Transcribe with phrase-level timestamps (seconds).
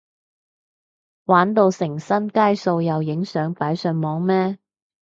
[1.25, 4.57] 玩到成身街數又影相擺上網咩？